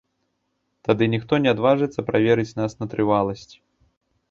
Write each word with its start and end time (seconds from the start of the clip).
Тады 0.87 1.03
ніхто 1.15 1.33
не 1.43 1.51
адважыцца 1.55 2.05
праверыць 2.09 2.49
нас 2.63 2.71
на 2.83 2.91
трываласць. 2.97 3.49